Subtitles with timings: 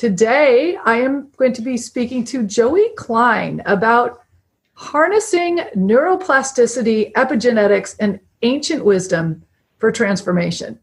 [0.00, 4.22] Today, I am going to be speaking to Joey Klein about
[4.72, 9.42] harnessing neuroplasticity, epigenetics, and ancient wisdom
[9.76, 10.80] for transformation.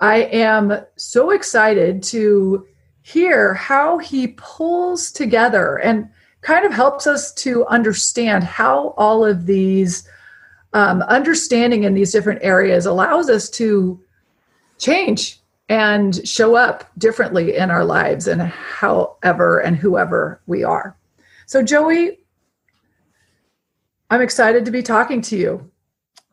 [0.00, 2.66] I am so excited to
[3.02, 6.08] hear how he pulls together and
[6.40, 10.02] kind of helps us to understand how all of these
[10.72, 14.02] um, understanding in these different areas allows us to
[14.78, 15.41] change
[15.72, 20.98] and show up differently in our lives and however and whoever we are.
[21.46, 22.18] So, Joey,
[24.10, 25.70] I'm excited to be talking to you.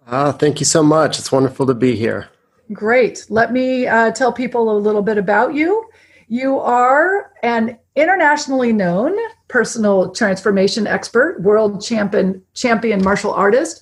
[0.06, 1.20] Uh, thank you so much.
[1.20, 2.28] It's wonderful to be here.
[2.74, 3.26] Great.
[3.30, 5.88] Let me uh, tell people a little bit about you.
[6.28, 9.18] You are an internationally known
[9.48, 13.82] personal transformation expert, world champion, champion martial artist,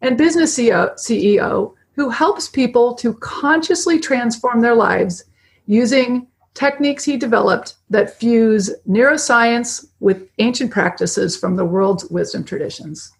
[0.00, 5.24] and business CEO, CEO who helps people to consciously transform their lives
[5.66, 13.12] using techniques he developed that fuse neuroscience with ancient practices from the world's wisdom traditions.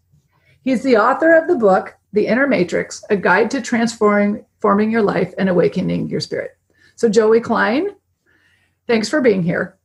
[0.62, 5.02] He's the author of the book, The Inner Matrix A Guide to Transforming Forming Your
[5.02, 6.56] Life and Awakening Your Spirit.
[6.96, 7.88] So, Joey Klein,
[8.86, 9.76] thanks for being here.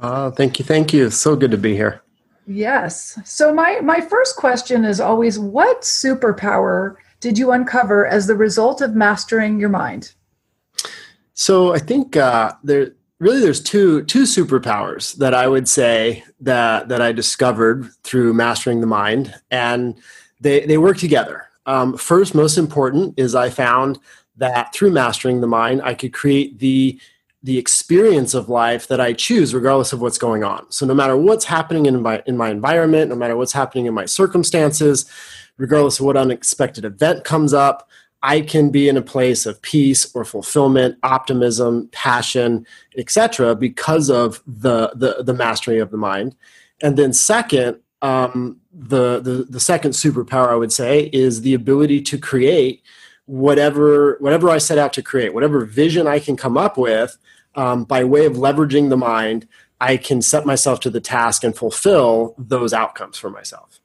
[0.00, 0.64] Uh, thank you.
[0.64, 1.10] Thank you.
[1.10, 2.02] So good to be here.
[2.46, 3.18] Yes.
[3.24, 8.82] So, my, my first question is always what superpower did you uncover as the result
[8.82, 10.12] of mastering your mind?
[11.32, 16.90] So I think uh, there really there's two two superpowers that I would say that
[16.90, 19.98] that I discovered through mastering the mind, and
[20.42, 21.48] they they work together.
[21.64, 23.98] Um, first, most important is I found
[24.36, 27.00] that through mastering the mind, I could create the
[27.42, 30.70] the experience of life that I choose, regardless of what's going on.
[30.70, 33.94] So, no matter what's happening in my in my environment, no matter what's happening in
[33.94, 35.06] my circumstances,
[35.56, 37.88] regardless of what unexpected event comes up,
[38.22, 42.66] I can be in a place of peace or fulfillment, optimism, passion,
[42.96, 46.34] etc., because of the, the, the mastery of the mind.
[46.82, 52.02] And then, second, um, the, the the second superpower I would say is the ability
[52.02, 52.82] to create
[53.26, 57.16] whatever whatever I set out to create, whatever vision I can come up with
[57.54, 59.48] um, by way of leveraging the mind.
[59.80, 63.80] I can set myself to the task and fulfill those outcomes for myself.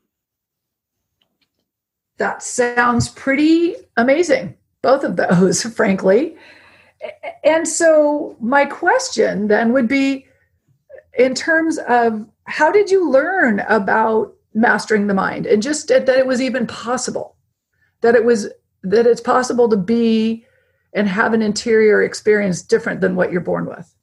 [2.19, 6.35] That sounds pretty amazing, both of those, frankly.
[7.43, 10.27] And so, my question then would be
[11.17, 16.27] in terms of how did you learn about mastering the mind and just that it
[16.27, 17.35] was even possible,
[18.01, 18.49] that it was
[18.83, 20.45] that it's possible to be
[20.93, 23.93] and have an interior experience different than what you're born with?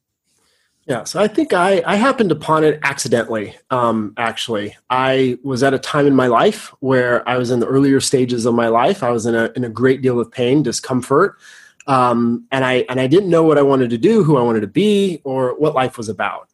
[0.87, 4.77] Yeah, so I think I, I happened upon it accidentally, um, actually.
[4.89, 8.45] I was at a time in my life where I was in the earlier stages
[8.45, 9.03] of my life.
[9.03, 11.35] I was in a, in a great deal of pain, discomfort,
[11.87, 14.61] um, and, I, and I didn't know what I wanted to do, who I wanted
[14.61, 16.47] to be, or what life was about.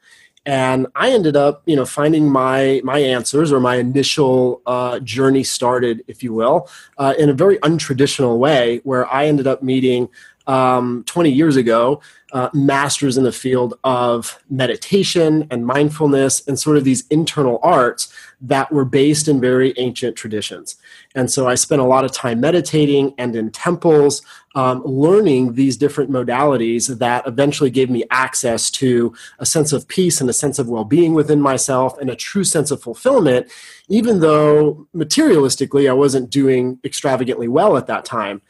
[0.48, 5.44] And I ended up, you know, finding my, my answers or my initial uh, journey
[5.44, 10.10] started, if you will, uh, in a very untraditional way where I ended up meeting
[10.48, 12.02] um, 20 years ago
[12.34, 18.12] uh, masters in the field of meditation and mindfulness and sort of these internal arts
[18.42, 20.76] that were based in very ancient traditions.
[21.14, 24.24] And so I spent a lot of time meditating and in temples,
[24.56, 30.20] um, learning these different modalities that eventually gave me access to a sense of peace
[30.20, 33.48] and a sense of well being within myself and a true sense of fulfillment,
[33.90, 38.42] even though materialistically I wasn't doing extravagantly well at that time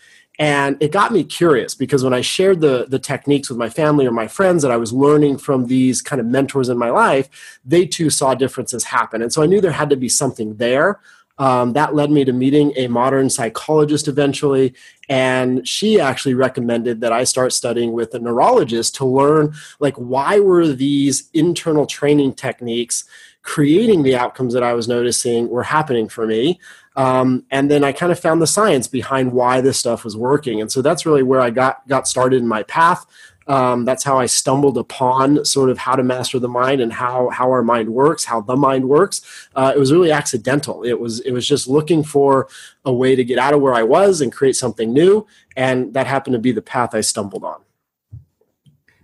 [0.43, 4.05] and it got me curious because when i shared the, the techniques with my family
[4.05, 7.29] or my friends that i was learning from these kind of mentors in my life
[7.65, 9.21] they too saw differences happen.
[9.21, 10.99] And so i knew there had to be something there.
[11.39, 14.75] Um, that led me to meeting a modern psychologist eventually.
[15.09, 20.39] And she actually recommended that i start studying with a neurologist to learn like why
[20.39, 23.05] were these internal training techniques
[23.41, 26.59] creating the outcomes that i was noticing were happening for me
[26.95, 30.61] um, and then I kind of found the science behind why this stuff was working.
[30.61, 33.05] And so that's really where I got, got started in my path.
[33.45, 37.29] Um, that's how I stumbled upon sort of how to master the mind and how,
[37.29, 39.21] how our mind works, how the mind works.
[39.53, 40.83] Uh, it was really accidental.
[40.83, 42.47] It was, it was just looking for
[42.85, 45.27] a way to get out of where I was and create something new.
[45.57, 47.61] And that happened to be the path I stumbled on.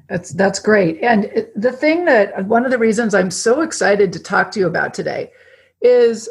[0.07, 0.99] That's that's great.
[1.03, 4.65] And the thing that one of the reasons I'm so excited to talk to you
[4.65, 5.31] about today
[5.81, 6.27] is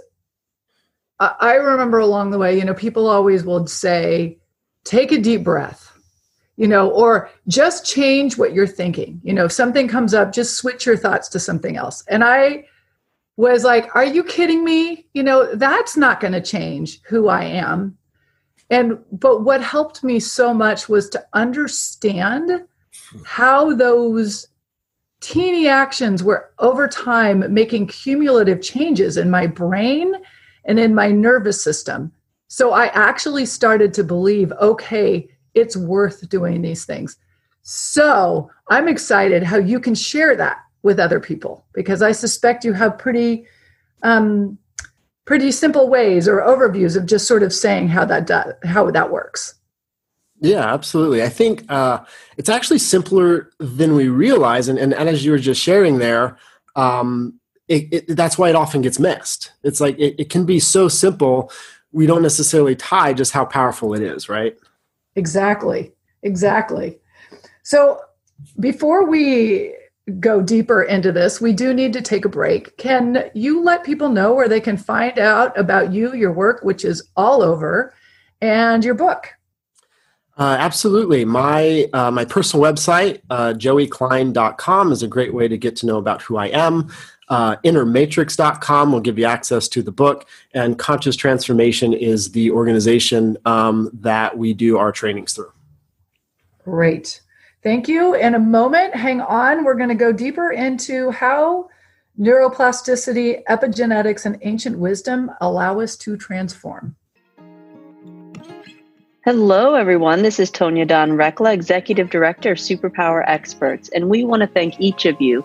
[1.21, 4.39] I remember along the way, you know, people always would say,
[4.85, 5.93] take a deep breath,
[6.57, 9.21] you know, or just change what you're thinking.
[9.25, 12.05] You know, if something comes up, just switch your thoughts to something else.
[12.09, 12.67] And I
[13.37, 15.07] was like, are you kidding me?
[15.13, 17.99] You know, that's not going to change who I am.
[18.71, 22.65] And, but what helped me so much was to understand
[23.25, 24.47] how those
[25.21, 30.15] teeny actions were over time making cumulative changes in my brain
[30.69, 32.13] and in my nervous system.
[32.47, 37.17] So I actually started to believe okay, it's worth doing these things.
[37.63, 42.73] So I'm excited how you can share that with other people because I suspect you
[42.75, 43.47] have pretty
[44.03, 44.59] um,
[45.25, 49.11] pretty simple ways or overviews of just sort of saying how that does, how that
[49.11, 49.55] works.
[50.41, 51.23] Yeah, absolutely.
[51.23, 52.05] I think uh,
[52.37, 54.69] it's actually simpler than we realize.
[54.69, 56.39] And, and, and as you were just sharing there,
[56.77, 57.38] um,
[57.69, 59.53] it, it, that's why it often gets missed.
[59.63, 61.53] It's like it, it can be so simple,
[61.93, 64.57] we don't necessarily tie just how powerful it is, right?
[65.17, 65.93] Exactly.
[66.23, 66.99] Exactly.
[67.63, 68.01] So
[68.61, 69.75] before we
[70.21, 72.77] go deeper into this, we do need to take a break.
[72.79, 76.85] Can you let people know where they can find out about you, your work, which
[76.85, 77.95] is all over,
[78.41, 79.29] and your book?
[80.39, 81.25] Uh, absolutely.
[81.25, 85.99] My uh, my personal website, uh, joeyklein.com, is a great way to get to know
[85.99, 86.91] about who I am.
[87.29, 93.37] Uh, innermatrix.com will give you access to the book, and Conscious Transformation is the organization
[93.45, 95.53] um, that we do our trainings through.
[96.65, 97.21] Great.
[97.63, 98.15] Thank you.
[98.15, 99.65] In a moment, hang on.
[99.65, 101.69] We're going to go deeper into how
[102.19, 106.97] neuroplasticity, epigenetics, and ancient wisdom allow us to transform.
[109.25, 110.23] Hello, everyone.
[110.23, 114.81] This is Tonya Dawn Recla, Executive Director of Superpower Experts, and we want to thank
[114.81, 115.45] each of you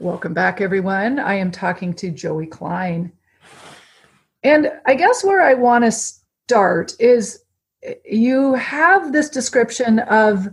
[0.00, 1.20] Welcome back, everyone.
[1.20, 3.12] I am talking to Joey Klein.
[4.42, 7.44] And I guess where I want to start is
[8.04, 10.48] you have this description of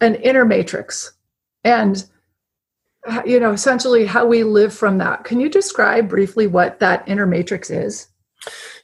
[0.00, 1.14] an inner matrix
[1.64, 2.04] and
[3.24, 7.24] you know essentially how we live from that can you describe briefly what that inner
[7.24, 8.08] matrix is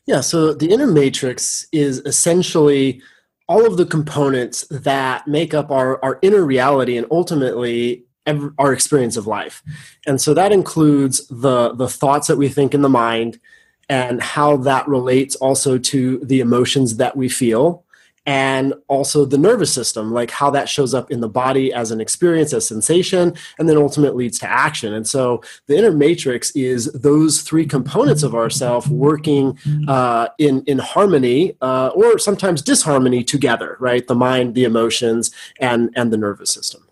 [0.06, 3.02] yeah so the inner matrix is essentially
[3.46, 9.16] all of the components that make up our, our inner reality and ultimately our experience
[9.16, 9.62] of life.
[10.06, 13.40] And so that includes the the thoughts that we think in the mind
[13.88, 17.84] and how that relates also to the emotions that we feel
[18.24, 22.00] and also the nervous system like how that shows up in the body as an
[22.00, 24.94] experience as sensation and then ultimately leads to action.
[24.94, 29.58] And so the inner matrix is those three components of ourself working
[29.88, 34.06] uh, in in harmony uh, or sometimes disharmony together right?
[34.06, 36.86] The mind the emotions and and the nervous system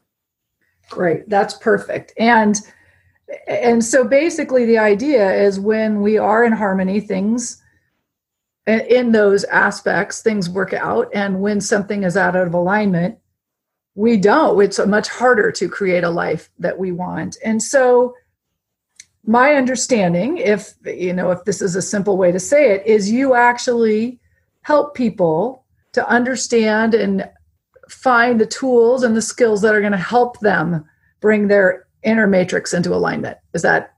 [0.90, 1.28] Great.
[1.28, 2.12] That's perfect.
[2.18, 2.61] And
[3.47, 7.62] and so basically the idea is when we are in harmony things
[8.66, 13.16] in those aspects things work out and when something is out of alignment
[13.94, 18.14] we don't it's much harder to create a life that we want and so
[19.25, 23.11] my understanding if you know if this is a simple way to say it is
[23.11, 24.18] you actually
[24.62, 27.28] help people to understand and
[28.02, 30.85] find the tools and the skills that are going to help them
[31.21, 33.37] bring their inner matrix into alignment.
[33.54, 33.95] Is that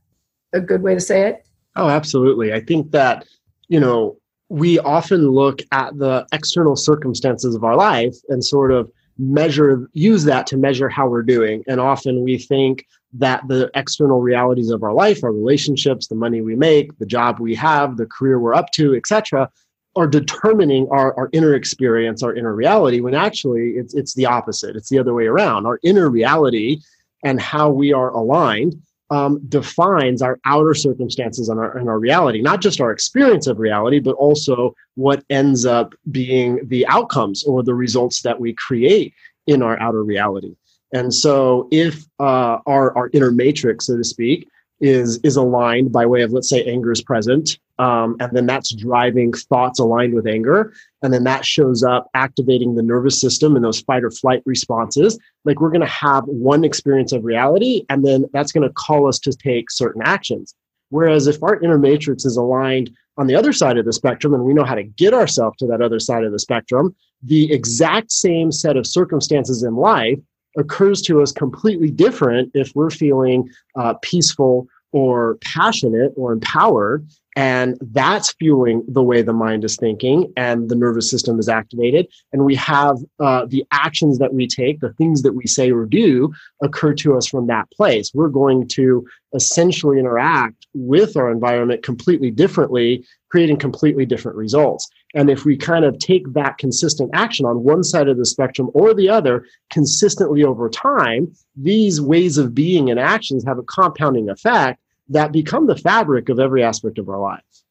[0.52, 1.46] a good way to say it?
[1.76, 2.52] Oh, absolutely.
[2.52, 3.26] I think that,
[3.68, 4.16] you know,
[4.48, 10.24] we often look at the external circumstances of our life and sort of measure, use
[10.24, 11.62] that to measure how we're doing.
[11.68, 16.40] And often we think that the external realities of our life, our relationships, the money
[16.40, 19.50] we make, the job we have, the career we're up to, etc.,
[19.94, 24.74] are determining our, our inner experience, our inner reality, when actually it's, it's the opposite.
[24.76, 25.66] It's the other way around.
[25.66, 26.80] Our inner reality
[27.22, 28.80] and how we are aligned
[29.10, 33.58] um, defines our outer circumstances and our, and our reality, not just our experience of
[33.58, 39.12] reality, but also what ends up being the outcomes or the results that we create
[39.46, 40.56] in our outer reality.
[40.94, 44.48] And so, if uh, our our inner matrix, so to speak,
[44.82, 48.74] is is aligned by way of let's say anger is present, um, and then that's
[48.74, 53.64] driving thoughts aligned with anger, and then that shows up activating the nervous system and
[53.64, 55.18] those fight or flight responses.
[55.44, 59.06] Like we're going to have one experience of reality, and then that's going to call
[59.06, 60.54] us to take certain actions.
[60.90, 64.44] Whereas if our inner matrix is aligned on the other side of the spectrum and
[64.44, 68.10] we know how to get ourselves to that other side of the spectrum, the exact
[68.10, 70.18] same set of circumstances in life
[70.56, 77.78] occurs to us completely different if we're feeling uh, peaceful or passionate or empowered and
[77.92, 82.06] that's fueling the way the mind is thinking and the nervous system is activated.
[82.32, 85.86] And we have uh, the actions that we take the things that we say or
[85.86, 86.32] do
[86.62, 88.10] occur to us from that place.
[88.12, 95.28] We're going to essentially interact with our environment completely differently creating completely different results and
[95.28, 98.94] if we kind of take that consistent action on one side of the spectrum or
[98.94, 104.80] the other consistently over time these ways of being and actions have a compounding effect
[105.08, 107.64] that become the fabric of every aspect of our lives.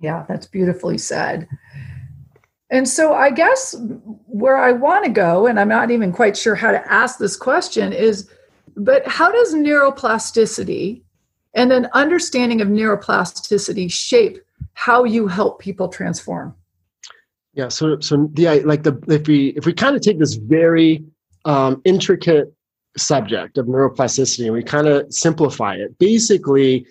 [0.00, 1.48] Yeah, that's beautifully said.
[2.70, 3.76] And so I guess
[4.26, 7.36] where I want to go, and I'm not even quite sure how to ask this
[7.36, 8.28] question, is
[8.76, 11.02] but how does neuroplasticity
[11.54, 14.38] and an understanding of neuroplasticity shape
[14.76, 16.54] how you help people transform?
[17.54, 21.02] Yeah, so so the like the if we if we kind of take this very
[21.46, 22.52] um, intricate
[22.98, 26.86] subject of neuroplasticity and we kind of simplify it basically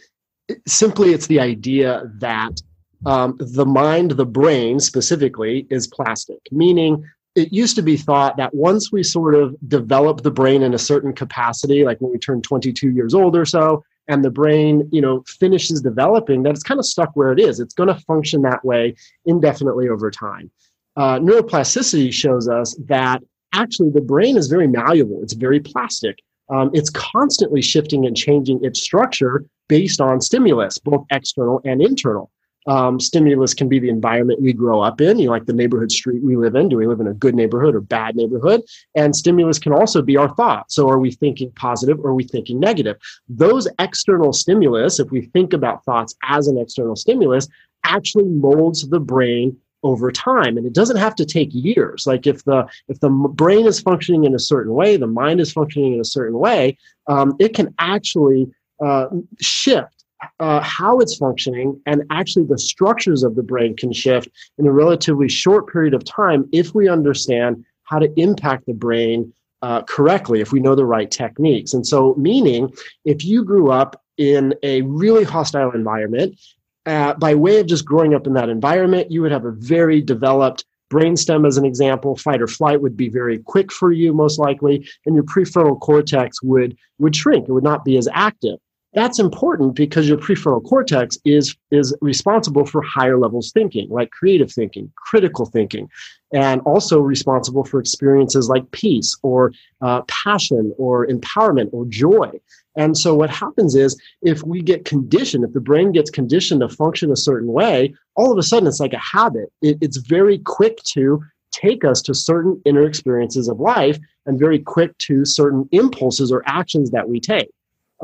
[0.67, 2.61] simply it's the idea that
[3.07, 8.53] um, the mind the brain specifically is plastic meaning it used to be thought that
[8.53, 12.39] once we sort of develop the brain in a certain capacity like when we turn
[12.39, 16.79] 22 years old or so and the brain you know finishes developing that it's kind
[16.79, 18.95] of stuck where it is it's going to function that way
[19.25, 20.49] indefinitely over time
[20.97, 23.21] uh, neuroplasticity shows us that
[23.55, 26.19] actually the brain is very malleable, it's very plastic.
[26.49, 32.29] Um, it's constantly shifting and changing its structure based on stimulus, both external and internal.
[32.67, 35.91] Um, stimulus can be the environment we grow up in, you know, like the neighborhood
[35.91, 36.69] street we live in.
[36.69, 38.63] Do we live in a good neighborhood or bad neighborhood?
[38.95, 40.75] And stimulus can also be our thoughts.
[40.75, 42.97] So, are we thinking positive or are we thinking negative?
[43.29, 47.47] Those external stimulus, if we think about thoughts as an external stimulus,
[47.83, 52.43] actually molds the brain over time and it doesn't have to take years like if
[52.45, 55.99] the if the brain is functioning in a certain way the mind is functioning in
[55.99, 56.75] a certain way
[57.07, 58.47] um, it can actually
[58.83, 59.05] uh,
[59.39, 59.94] shift
[60.39, 64.71] uh, how it's functioning and actually the structures of the brain can shift in a
[64.71, 70.41] relatively short period of time if we understand how to impact the brain uh, correctly
[70.41, 71.73] if we know the right techniques.
[71.73, 72.71] And so meaning
[73.03, 76.39] if you grew up in a really hostile environment
[76.85, 80.01] uh, by way of just growing up in that environment, you would have a very
[80.01, 82.15] developed brainstem as an example.
[82.15, 86.43] Fight or flight would be very quick for you most likely and your prefrontal cortex
[86.43, 87.49] would would shrink.
[87.49, 88.59] It would not be as active
[88.95, 94.51] that's important because your prefrontal cortex is is responsible for higher levels thinking like creative
[94.51, 95.87] thinking critical thinking
[96.33, 102.31] and also responsible for experiences like peace or uh, passion or empowerment or joy
[102.75, 106.69] and so what happens is if we get conditioned, if the brain gets conditioned to
[106.69, 109.51] function a certain way, all of a sudden it's like a habit.
[109.61, 114.59] It, it's very quick to take us to certain inner experiences of life and very
[114.59, 117.49] quick to certain impulses or actions that we take.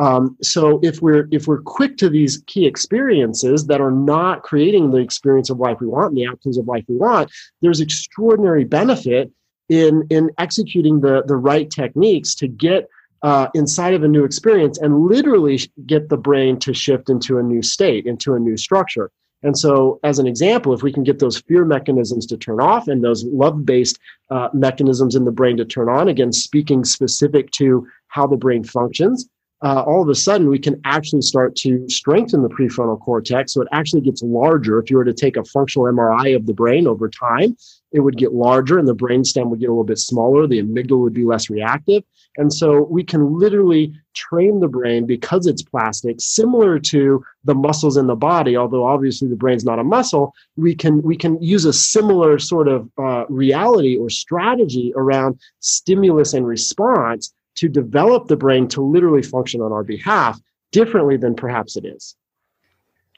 [0.02, 4.90] Um, so if we're if we're quick to these key experiences that are not creating
[4.90, 7.32] the experience of life we want and the outcomes of life we want,
[7.62, 9.32] there's extraordinary benefit
[9.70, 12.88] in in executing the the right techniques to get
[13.22, 17.44] uh, inside of a new experience and literally get the brain to shift into a
[17.44, 19.12] new state, into a new structure.
[19.44, 22.88] And so, as an example, if we can get those fear mechanisms to turn off
[22.88, 24.00] and those love based
[24.32, 28.64] uh, mechanisms in the brain to turn on, again, speaking specific to how the brain
[28.64, 29.30] functions,
[29.64, 33.54] uh, all of a sudden we can actually start to strengthen the prefrontal cortex.
[33.54, 34.80] So it actually gets larger.
[34.80, 37.56] If you were to take a functional MRI of the brain over time,
[37.92, 40.48] it would get larger and the brainstem would get a little bit smaller.
[40.48, 42.04] The amygdala would be less reactive.
[42.38, 47.98] And so we can literally train the brain because it's plastic, similar to the muscles
[47.98, 48.56] in the body.
[48.56, 52.68] Although obviously the brain's not a muscle, we can we can use a similar sort
[52.68, 59.22] of uh, reality or strategy around stimulus and response to develop the brain to literally
[59.22, 60.42] function on our behalf
[60.72, 62.16] differently than perhaps it is.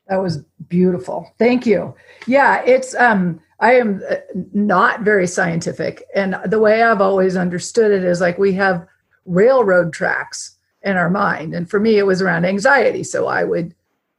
[0.09, 1.33] That was beautiful.
[1.39, 1.95] Thank you.
[2.27, 4.15] Yeah, it's um I am uh,
[4.53, 8.85] not very scientific and the way I've always understood it is like we have
[9.25, 13.73] railroad tracks in our mind and for me it was around anxiety so I would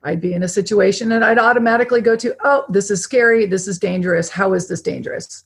[0.05, 3.69] I'd be in a situation and I'd automatically go to oh this is scary, this
[3.69, 5.45] is dangerous, how is this dangerous?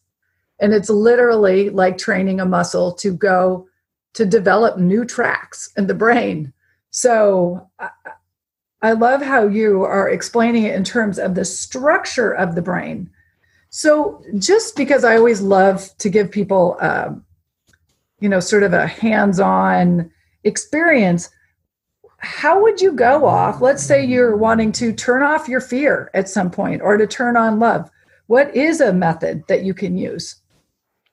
[0.61, 3.67] And it's literally like training a muscle to go
[4.18, 6.52] to develop new tracks in the brain.
[6.90, 7.90] So I,
[8.82, 13.08] I love how you are explaining it in terms of the structure of the brain.
[13.70, 17.25] So just because I always love to give people, um,
[18.18, 20.10] you know, sort of a hands-on
[20.42, 21.30] experience,
[22.16, 23.60] how would you go off?
[23.60, 27.37] Let's say you're wanting to turn off your fear at some point or to turn
[27.37, 27.88] on love.
[28.26, 30.42] What is a method that you can use?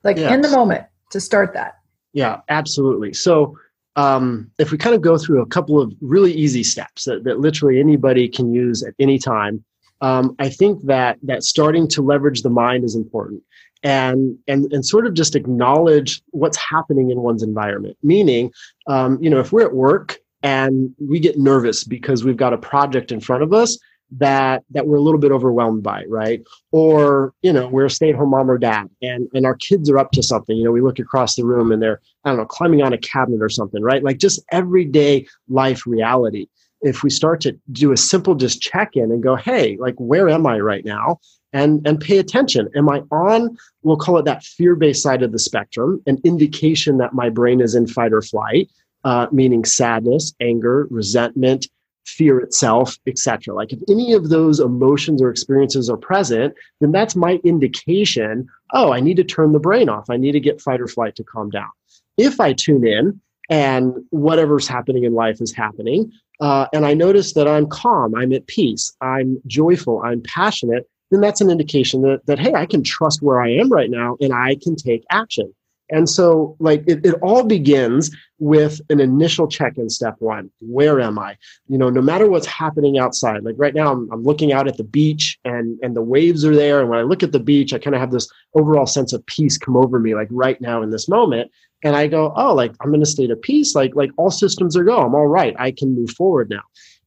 [0.02, 0.32] Like yes.
[0.32, 1.78] in the moment to start that?
[2.16, 3.12] Yeah, absolutely.
[3.12, 3.58] So
[3.94, 7.40] um, if we kind of go through a couple of really easy steps that, that
[7.40, 9.62] literally anybody can use at any time,
[10.00, 13.42] um, I think that that starting to leverage the mind is important
[13.82, 17.98] and and and sort of just acknowledge what's happening in one's environment.
[18.02, 18.50] Meaning,
[18.86, 22.58] um, you know, if we're at work and we get nervous because we've got a
[22.58, 23.78] project in front of us
[24.10, 26.42] that that we're a little bit overwhelmed by right?
[26.70, 30.12] Or you know we're a stay-at-home mom or dad and and our kids are up
[30.12, 30.56] to something.
[30.56, 32.98] You know we look across the room and they're i don't know climbing on a
[32.98, 34.02] cabinet or something right?
[34.02, 36.46] Like just everyday life reality.
[36.82, 40.28] If we start to do a simple just check in and go hey like where
[40.28, 41.20] am i right now?
[41.52, 42.68] and and pay attention.
[42.76, 47.14] Am i on we'll call it that fear-based side of the spectrum an indication that
[47.14, 48.68] my brain is in fight or flight
[49.06, 51.68] uh, meaning sadness, anger, resentment,
[52.06, 53.54] fear itself, etc.
[53.54, 58.48] Like if any of those emotions or experiences are present, then that's my indication.
[58.72, 60.08] Oh, I need to turn the brain off.
[60.08, 61.70] I need to get fight or flight to calm down.
[62.16, 63.20] If I tune in
[63.50, 68.32] and whatever's happening in life is happening, uh, and I notice that I'm calm, I'm
[68.32, 72.82] at peace, I'm joyful, I'm passionate, then that's an indication that, that hey, I can
[72.82, 75.54] trust where I am right now and I can take action.
[75.90, 80.50] And so, like, it, it all begins with an initial check in step one.
[80.60, 81.36] Where am I?
[81.68, 84.76] You know, no matter what's happening outside, like right now, I'm, I'm looking out at
[84.76, 86.80] the beach and, and the waves are there.
[86.80, 89.24] And when I look at the beach, I kind of have this overall sense of
[89.26, 91.50] peace come over me, like right now in this moment.
[91.84, 93.74] And I go, oh, like, I'm in a state of peace.
[93.74, 94.98] Like, like all systems are go.
[94.98, 95.54] I'm all right.
[95.58, 96.62] I can move forward now.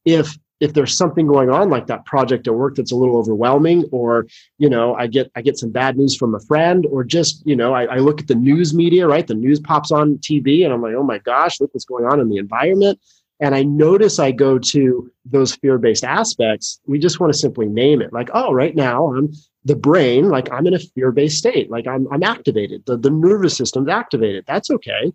[0.06, 3.86] If if there's something going on like that project at work that's a little overwhelming
[3.91, 7.45] or you know i get i get some bad news from a friend or just
[7.45, 9.26] you know I, I, look at the news media right?
[9.26, 12.19] The news pops on tv and i'm like oh my gosh look what's going on
[12.19, 13.00] in the environment.
[13.39, 18.02] And i notice i go to those fear-based aspects we just want to simply name
[18.02, 18.12] it.
[18.13, 19.32] Like oh right now i'm
[19.65, 22.86] the brain like i'm in a fear-based state like i'm, I'm activated.
[22.86, 24.45] The, the nervous system's activated.
[24.48, 25.13] That's okay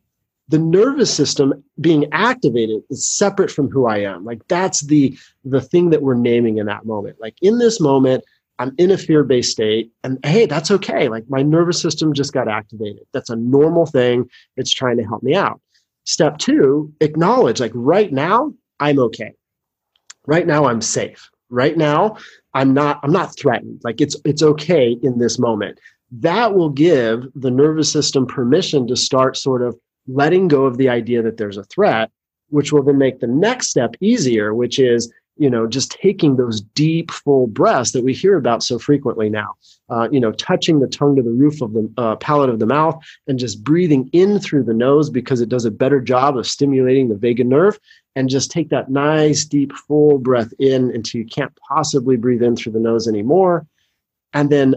[0.48, 4.24] the nervous system being activated is separate from who I am.
[4.24, 7.16] Like that's the the thing that we're naming in that moment.
[7.20, 8.24] Like in this moment,
[8.58, 11.08] I'm in a fear-based state, and hey, that's okay.
[11.08, 13.02] Like my nervous system just got activated.
[13.12, 14.28] That's a normal thing.
[14.56, 15.60] It's trying to help me out.
[16.04, 19.32] Step two, acknowledge like right now, I'm okay.
[20.26, 21.30] Right now, I'm safe.
[21.50, 22.16] Right now,
[22.52, 23.80] I'm not, I'm not threatened.
[23.82, 25.78] Like it's it's okay in this moment.
[26.12, 30.88] That will give the nervous system permission to start sort of letting go of the
[30.88, 32.10] idea that there's a threat,
[32.48, 36.60] which will then make the next step easier, which is you know just taking those
[36.60, 39.54] deep full breaths that we hear about so frequently now.
[39.90, 42.66] Uh, you know touching the tongue to the roof of the uh, palate of the
[42.66, 46.46] mouth and just breathing in through the nose because it does a better job of
[46.46, 47.78] stimulating the vagus nerve.
[48.16, 52.54] And just take that nice deep full breath in until you can't possibly breathe in
[52.54, 53.66] through the nose anymore.
[54.32, 54.76] And then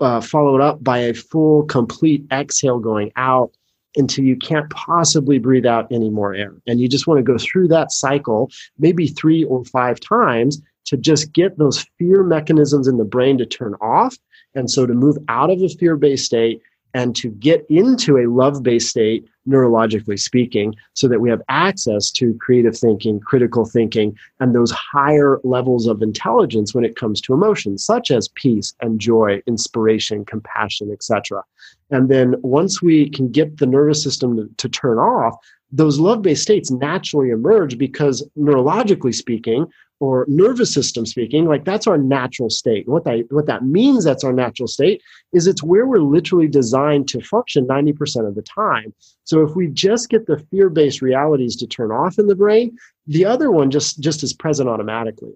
[0.00, 3.52] uh, followed up by a full complete exhale going out
[3.96, 6.54] until you can't possibly breathe out any more air.
[6.66, 10.96] And you just want to go through that cycle, maybe three or five times to
[10.96, 14.16] just get those fear mechanisms in the brain to turn off.
[14.54, 16.62] And so to move out of a fear based state
[16.94, 22.10] and to get into a love based state, neurologically speaking, so that we have access
[22.12, 27.34] to creative thinking, critical thinking, and those higher levels of intelligence when it comes to
[27.34, 31.42] emotions, such as peace and joy, inspiration, compassion, etc.
[31.90, 35.36] And then once we can get the nervous system to, to turn off,
[35.72, 39.66] those love based states naturally emerge because neurologically speaking,
[39.98, 42.86] or nervous system speaking, like that's our natural state.
[42.88, 47.08] What that what that means that's our natural state is it's where we're literally designed
[47.08, 48.94] to function 90% of the time.
[49.24, 53.24] So if we just get the fear-based realities to turn off in the brain, the
[53.24, 55.32] other one just just is present automatically.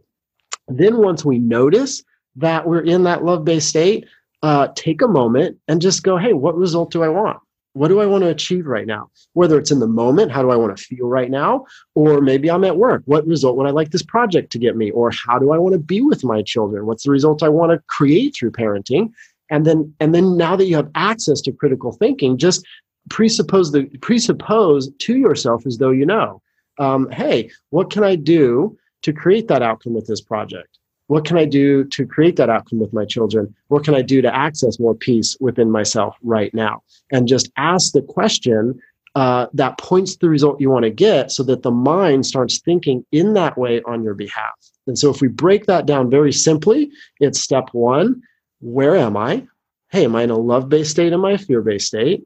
[0.68, 2.02] Then once we notice
[2.36, 4.06] that we're in that love-based state,
[4.42, 7.40] uh, take a moment and just go, hey, what result do I want?
[7.72, 9.10] What do I want to achieve right now?
[9.34, 11.66] Whether it's in the moment, how do I want to feel right now?
[11.94, 13.02] Or maybe I'm at work.
[13.04, 14.90] What result would I like this project to get me?
[14.90, 16.86] Or how do I want to be with my children?
[16.86, 19.10] What's the result I want to create through parenting?
[19.50, 22.66] And then, and then now that you have access to critical thinking, just
[23.08, 26.42] presuppose the presuppose to yourself as though you know.
[26.78, 30.79] Um, hey, what can I do to create that outcome with this project?
[31.10, 33.52] What can I do to create that outcome with my children?
[33.66, 36.84] What can I do to access more peace within myself right now?
[37.10, 38.78] And just ask the question
[39.16, 42.60] uh, that points to the result you want to get so that the mind starts
[42.60, 44.52] thinking in that way on your behalf.
[44.86, 48.22] And so if we break that down very simply, it's step one
[48.60, 49.44] where am I?
[49.90, 51.12] Hey, am I in a love based state?
[51.12, 52.22] Am I a fear based state?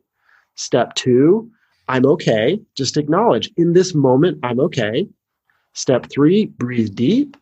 [0.57, 1.51] Step two,
[1.89, 2.61] I'm okay.
[2.77, 5.09] Just acknowledge in this moment, I'm okay.
[5.73, 7.39] Step three, breathe deep.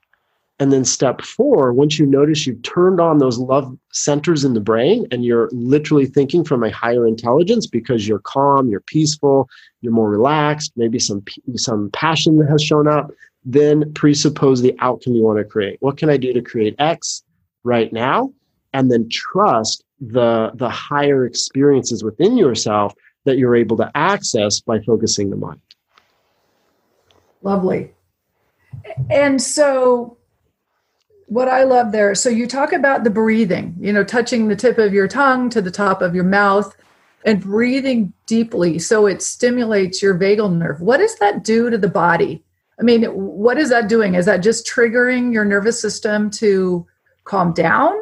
[0.59, 4.61] And then step four, once you notice you've turned on those love centers in the
[4.61, 9.49] brain and you're literally thinking from a higher intelligence because you're calm, you're peaceful,
[9.81, 11.25] you're more relaxed, maybe some
[11.57, 13.11] some passion that has shown up,
[13.45, 15.79] then presuppose the outcome you want to create.
[15.81, 17.25] What can I do to create X
[17.65, 18.33] right now?
[18.73, 24.81] And then trust the the higher experiences within yourself that you're able to access by
[24.81, 25.61] focusing the mind.
[27.43, 27.93] Lovely.
[29.11, 30.19] And so
[31.33, 34.77] what I love there, so you talk about the breathing, you know, touching the tip
[34.77, 36.77] of your tongue to the top of your mouth
[37.25, 40.83] and breathing deeply so it stimulates your vagal nerve.
[40.83, 42.45] What does that do to the body?
[42.79, 44.15] I mean, what is that doing?
[44.15, 46.87] Is that just triggering your nervous system to
[47.25, 47.95] calm down?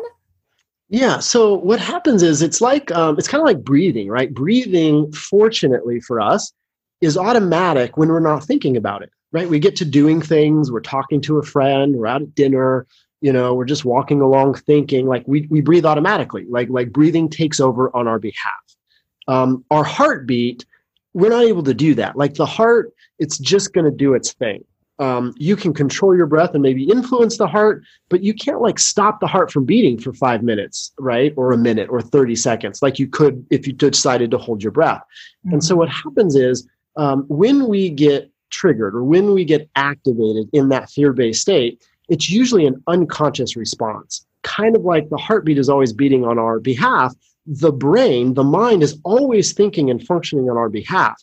[0.88, 1.21] Yeah.
[1.21, 4.35] So what happens is it's like um, it's kind of like breathing, right?
[4.35, 6.53] Breathing, fortunately for us,
[7.01, 9.49] is automatic when we're not thinking about it, right?
[9.49, 10.73] We get to doing things.
[10.73, 11.95] We're talking to a friend.
[11.95, 12.88] We're out at dinner.
[13.21, 15.07] You know, we're just walking along, thinking.
[15.07, 16.47] Like we we breathe automatically.
[16.49, 18.53] Like like breathing takes over on our behalf.
[19.29, 20.65] Um, our heartbeat,
[21.13, 22.17] we're not able to do that.
[22.17, 24.65] Like the heart, it's just going to do its thing
[25.01, 28.79] um, you can control your breath and maybe influence the heart, but you can't like
[28.79, 31.33] stop the heart from beating for five minutes, right?
[31.37, 34.73] Or a minute or 30 seconds, like you could if you decided to hold your
[34.73, 35.01] breath.
[35.47, 35.55] Mm-hmm.
[35.55, 40.51] And so what happens is um, when we get triggered or when we get activated
[40.53, 44.27] in that fear based state, it's usually an unconscious response.
[44.42, 47.14] Kind of like the heartbeat is always beating on our behalf,
[47.46, 51.23] the brain, the mind is always thinking and functioning on our behalf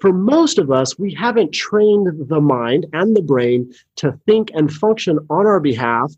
[0.00, 4.72] for most of us, we haven't trained the mind and the brain to think and
[4.72, 6.12] function on our behalf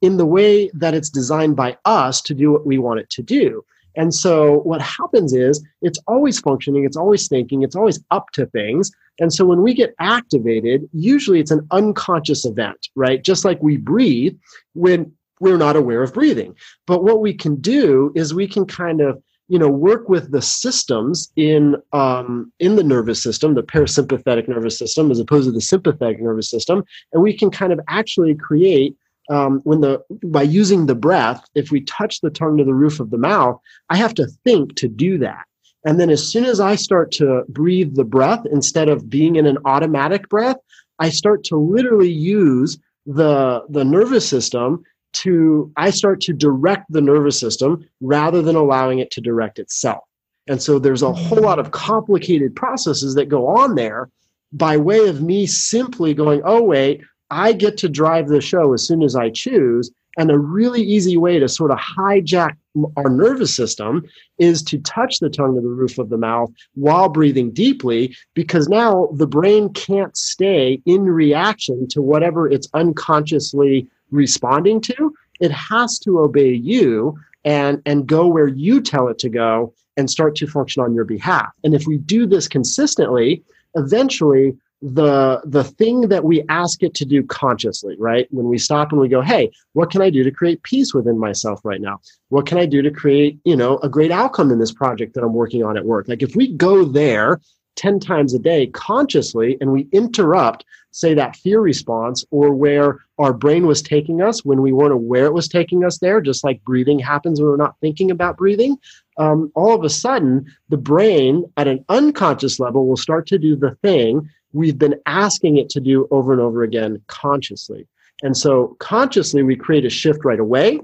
[0.00, 3.22] in the way that it's designed by us to do what we want it to
[3.22, 3.64] do.
[3.98, 8.46] And so what happens is it's always functioning, it's always thinking, it's always up to
[8.46, 8.92] things.
[9.18, 13.22] And so when we get activated, usually it's an unconscious event, right?
[13.22, 14.36] Just like we breathe
[14.74, 16.54] when we're not aware of breathing.
[16.86, 20.42] But what we can do is we can kind of you know work with the
[20.42, 25.60] systems in um, in the nervous system the parasympathetic nervous system as opposed to the
[25.60, 26.84] sympathetic nervous system
[27.14, 28.94] and we can kind of actually create
[29.30, 33.00] um, when the by using the breath if we touch the tongue to the roof
[33.00, 33.60] of the mouth
[33.90, 35.44] i have to think to do that
[35.84, 39.46] and then as soon as i start to breathe the breath instead of being in
[39.46, 40.56] an automatic breath
[40.98, 47.00] i start to literally use the the nervous system to I start to direct the
[47.00, 50.04] nervous system rather than allowing it to direct itself.
[50.46, 54.10] And so there's a whole lot of complicated processes that go on there
[54.52, 58.86] by way of me simply going, oh, wait, I get to drive the show as
[58.86, 59.90] soon as I choose.
[60.16, 62.56] And a really easy way to sort of hijack
[62.96, 64.02] our nervous system
[64.38, 68.68] is to touch the tongue to the roof of the mouth while breathing deeply, because
[68.68, 76.00] now the brain can't stay in reaction to whatever it's unconsciously responding to, it has
[76.00, 80.46] to obey you and and go where you tell it to go and start to
[80.48, 81.50] function on your behalf.
[81.62, 83.44] And if we do this consistently,
[83.76, 88.28] eventually the the thing that we ask it to do consciously right?
[88.30, 91.18] When we stop and we go hey what can i do to create peace within
[91.18, 92.00] myself right now?
[92.28, 95.24] What can i do to create you know a great outcome in this project that
[95.24, 96.08] i'm working on at work?
[96.08, 97.40] Like if we go there
[97.78, 103.32] 10 times a day consciously and we interrupt say that fear response or where our
[103.32, 106.62] brain was taking us when we weren't aware it was taking us there just like
[106.64, 108.76] breathing happens when we're not thinking about breathing
[109.18, 113.54] um, all of a sudden the brain at an unconscious level will start to do
[113.54, 117.86] the thing we've been asking it to do over and over again consciously
[118.22, 120.80] and so consciously we create a shift right away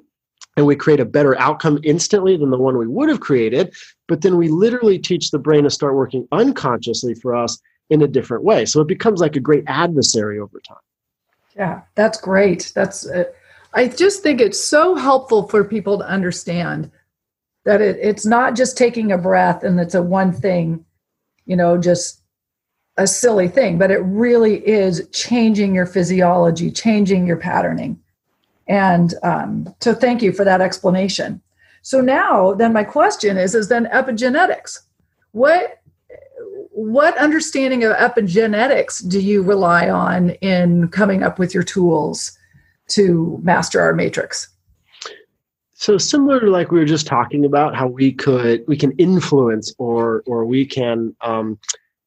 [0.57, 3.75] and we create a better outcome instantly than the one we would have created.
[4.07, 8.09] But then we literally teach the brain to start working unconsciously for us in a
[8.09, 8.65] different way.
[8.65, 10.79] So it becomes like a great adversary over time.
[11.57, 12.73] Yeah, that's great.
[12.75, 13.25] That's, uh,
[13.73, 16.91] I just think it's so helpful for people to understand
[17.65, 20.85] that it, it's not just taking a breath and it's a one thing,
[21.47, 22.23] you know, just
[22.97, 28.01] a silly thing, but it really is changing your physiology, changing your patterning.
[28.69, 31.41] And um, so thank you for that explanation.
[31.83, 34.81] So now then my question is is then epigenetics.
[35.33, 35.81] What
[36.71, 42.37] what understanding of epigenetics do you rely on in coming up with your tools
[42.89, 44.49] to master our matrix?
[45.75, 49.75] So similar to like we were just talking about how we could we can influence
[49.79, 51.59] or or we can um,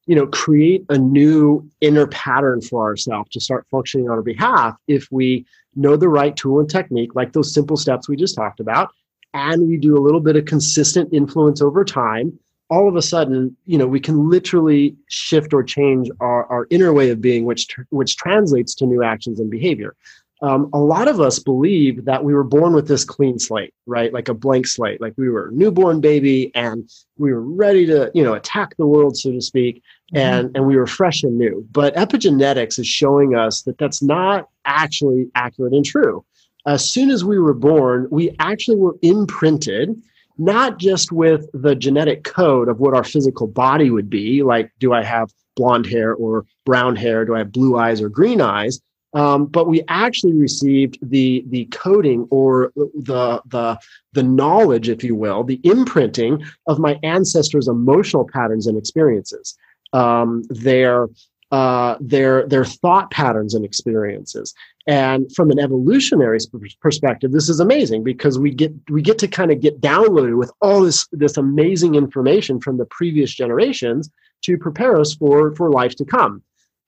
[0.08, 4.74] you know create a new inner pattern for ourselves to start functioning on our behalf
[4.88, 8.58] if we know the right tool and technique like those simple steps we just talked
[8.58, 8.88] about
[9.34, 12.36] and we do a little bit of consistent influence over time
[12.70, 16.92] all of a sudden you know we can literally shift or change our, our inner
[16.92, 19.94] way of being which which translates to new actions and behavior
[20.40, 24.12] um, a lot of us believe that we were born with this clean slate, right?
[24.12, 28.10] Like a blank slate, like we were a newborn baby and we were ready to,
[28.14, 29.82] you know, attack the world, so to speak,
[30.14, 30.18] mm-hmm.
[30.18, 31.66] and and we were fresh and new.
[31.72, 36.24] But epigenetics is showing us that that's not actually accurate and true.
[36.66, 40.00] As soon as we were born, we actually were imprinted
[40.40, 44.92] not just with the genetic code of what our physical body would be, like do
[44.92, 47.24] I have blonde hair or brown hair?
[47.24, 48.80] Do I have blue eyes or green eyes?
[49.14, 53.78] Um, but we actually received the the coding or the the
[54.12, 59.56] the knowledge, if you will, the imprinting of my ancestors' emotional patterns and experiences,
[59.92, 61.08] um, their
[61.50, 64.52] uh, their their thought patterns and experiences.
[64.86, 66.38] And from an evolutionary
[66.80, 70.52] perspective, this is amazing because we get we get to kind of get downloaded with
[70.60, 74.10] all this this amazing information from the previous generations
[74.42, 76.42] to prepare us for for life to come.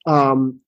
[0.07, 0.61] Um,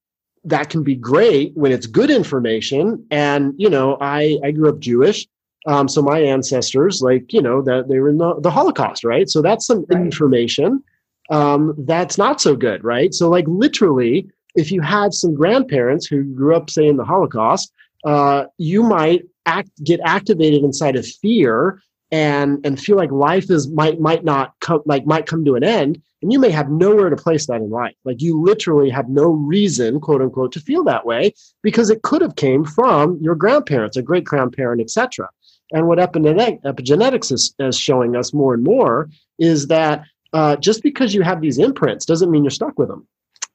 [0.45, 3.05] that can be great when it's good information.
[3.11, 5.27] And, you know, I, I grew up Jewish.
[5.65, 9.29] Um, so my ancestors, like, you know, that they were in the, the Holocaust, right?
[9.29, 10.01] So that's some right.
[10.01, 10.83] information
[11.29, 13.13] um, that's not so good, right?
[13.13, 17.71] So, like, literally, if you had some grandparents who grew up, say, in the Holocaust,
[18.05, 21.81] uh, you might act get activated inside of fear
[22.13, 25.63] and and feel like life is might might not come like might come to an
[25.63, 27.95] end and you may have nowhere to place that in life.
[28.05, 32.21] Like you literally have no reason, quote unquote, to feel that way because it could
[32.21, 35.27] have came from your grandparents, a great grandparent, etc.
[35.71, 41.15] And what epigenetics is, is, showing us more and more is that uh, just because
[41.15, 43.07] you have these imprints doesn't mean you're stuck with them.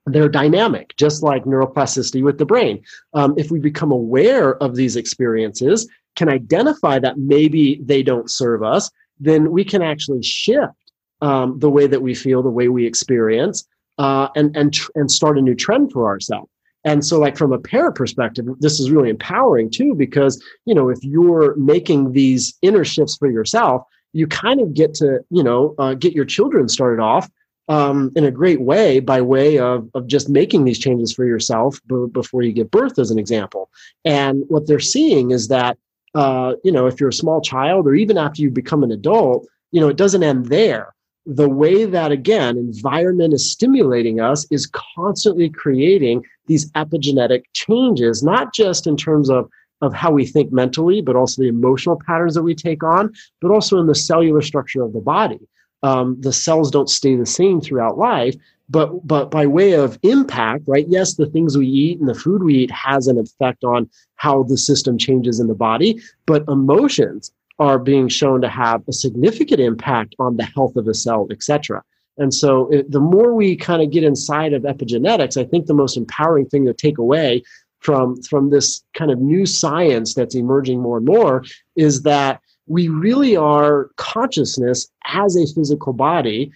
[0.05, 2.83] They're dynamic, just like neuroplasticity with the brain.
[3.15, 5.89] Um, if we become aware of these experiences,
[6.19, 10.75] can identify that maybe they don't serve us, then we can actually shift
[11.23, 13.67] um, the way that we feel, the way we experience,
[13.99, 16.51] uh, and and tr- and start a new trend for ourselves.
[16.85, 20.89] And so, like from a parent perspective, this is really empowering too, because you know
[20.89, 25.75] if you're making these inner shifts for yourself, you kind of get to you know
[25.79, 27.31] uh, get your children started off
[27.69, 31.79] um, in a great way by way of, of just making these changes for yourself
[31.87, 33.71] b- before you give birth, as an example.
[34.05, 35.77] And what they're seeing is that,
[36.15, 39.47] uh, you know, if you're a small child or even after you become an adult,
[39.73, 40.95] you know, it doesn't end there.
[41.27, 48.55] The way that again environment is stimulating us is constantly creating these epigenetic changes not
[48.55, 49.51] just in terms of
[49.83, 53.51] of how we think mentally but also the emotional patterns that we take on but
[53.51, 55.41] also in the cellular structure of the body.
[55.83, 58.35] Um, the cells don't stay the same throughout life
[58.69, 62.43] but but by way of impact right yes the things we eat and the food
[62.43, 67.33] we eat has an effect on how the system changes in the body but emotions
[67.59, 71.83] are being shown to have a significant impact on the health of a cell, etc.
[72.17, 75.75] And so, it, the more we kind of get inside of epigenetics, I think the
[75.75, 77.43] most empowering thing to take away
[77.81, 81.45] from from this kind of new science that's emerging more and more
[81.77, 86.53] is that we really are consciousness as a physical body,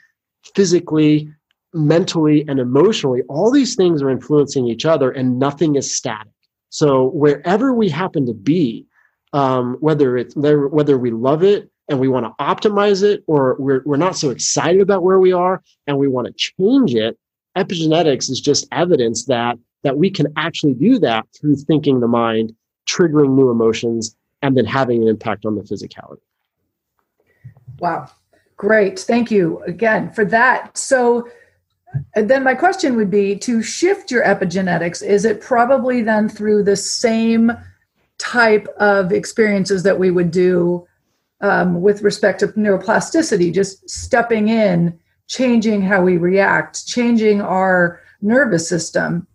[0.55, 1.29] physically,
[1.75, 3.23] mentally, and emotionally.
[3.29, 6.33] All these things are influencing each other, and nothing is static.
[6.71, 8.87] So wherever we happen to be,
[9.33, 13.83] um, whether it's whether we love it and we want to optimize it or we're,
[13.85, 17.19] we're not so excited about where we are and we want to change it
[17.57, 22.55] epigenetics is just evidence that that we can actually do that through thinking the mind
[22.87, 26.21] triggering new emotions and then having an impact on the physicality
[27.79, 28.09] wow
[28.57, 31.29] great thank you again for that so
[32.15, 36.77] then my question would be to shift your epigenetics is it probably then through the
[36.77, 37.53] same
[38.19, 40.87] type of experiences that we would do
[41.41, 48.69] um, with respect to neuroplasticity, just stepping in, changing how we react, changing our nervous
[48.69, 49.27] system.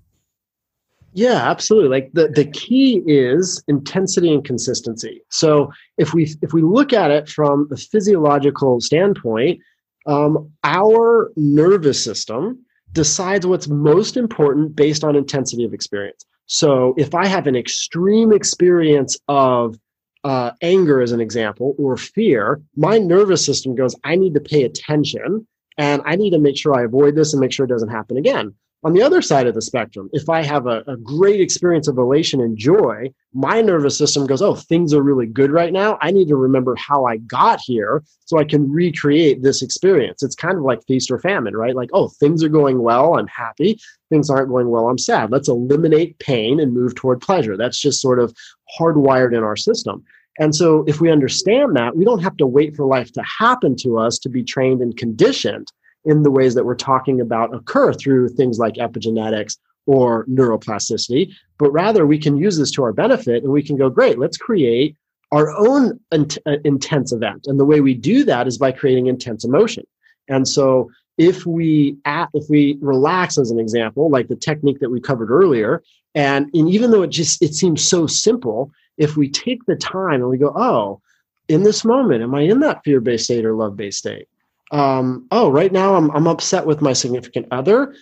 [1.13, 1.89] Yeah, absolutely.
[1.89, 5.21] Like the, the key is intensity and consistency.
[5.29, 9.59] So if we if we look at it from the physiological standpoint,
[10.07, 16.25] um, our nervous system decides what's most important based on intensity of experience.
[16.45, 19.77] So if I have an extreme experience of
[20.23, 24.63] uh, anger, as an example, or fear, my nervous system goes, I need to pay
[24.63, 25.45] attention
[25.77, 28.17] and I need to make sure I avoid this and make sure it doesn't happen
[28.17, 28.55] again.
[28.87, 31.97] On the other side of the spectrum, if I have a, a, great experience of
[31.97, 35.97] elation and joy, my nervous system goes, Oh, things are really good right now.
[36.01, 40.23] I need to remember how I got here so I can recreate this experience.
[40.23, 41.75] It's kind of like feast or famine, right?
[41.75, 43.19] Like, oh, things are going well.
[43.19, 43.77] I'm happy.
[44.09, 44.87] Things aren't going well.
[44.87, 45.31] I'm sad.
[45.31, 47.57] Let's eliminate pain and move toward pleasure.
[47.57, 48.33] That's just sort of
[48.79, 50.01] hardwired in our system.
[50.39, 53.75] And so, if we understand that, we don't have to wait for life to happen
[53.81, 55.73] to us to be trained and conditioned
[56.07, 61.71] in the ways that we're talking about occur through things like epigenetics or neuroplasticity, but
[61.71, 64.95] rather we can use this to our benefit and we can go, great, let's create
[65.31, 66.25] our own uh,
[66.63, 67.45] intense event.
[67.47, 69.85] And the way we do that is by creating intense emotion.
[70.29, 74.89] And so if we at, if we relax as an example, like the technique that
[74.89, 75.83] we covered earlier,
[76.15, 80.21] and, and even though it just it seems so simple, if we take the time
[80.21, 81.01] and we go, oh,
[81.47, 84.27] in this moment, am I in that fear-based state or love-based state?
[84.71, 87.95] Um, oh, right now I'm, I'm upset with my significant other,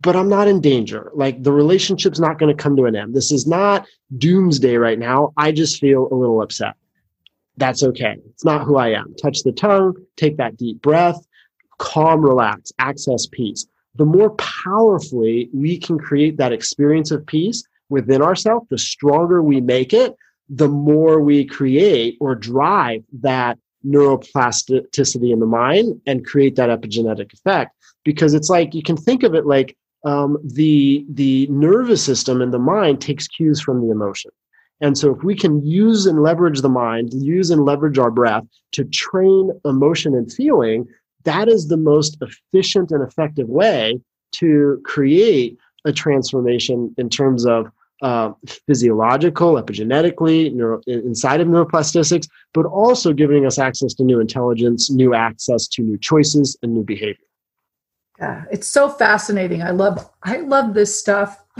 [0.00, 1.10] but I'm not in danger.
[1.14, 3.14] Like the relationship's not going to come to an end.
[3.14, 3.86] This is not
[4.18, 5.32] doomsday right now.
[5.36, 6.74] I just feel a little upset.
[7.56, 8.16] That's okay.
[8.30, 9.14] It's not who I am.
[9.20, 11.24] Touch the tongue, take that deep breath,
[11.78, 13.66] calm, relax, access peace.
[13.94, 19.60] The more powerfully we can create that experience of peace within ourselves, the stronger we
[19.60, 20.16] make it,
[20.48, 27.32] the more we create or drive that neuroplasticity in the mind and create that epigenetic
[27.32, 27.74] effect.
[28.04, 32.52] Because it's like you can think of it like um, the the nervous system and
[32.52, 34.30] the mind takes cues from the emotion.
[34.80, 38.44] And so if we can use and leverage the mind use and leverage our breath
[38.72, 40.86] to train emotion and feeling
[41.24, 44.00] that is the most efficient and effective way
[44.32, 47.70] to create a transformation in terms of
[48.04, 48.34] uh,
[48.66, 55.14] physiological, epigenetically, neuro, inside of neuroplastics, but also giving us access to new intelligence, new
[55.14, 57.24] access to new choices and new behavior.
[58.20, 59.62] Yeah, it's so fascinating.
[59.62, 61.42] I love I love this stuff.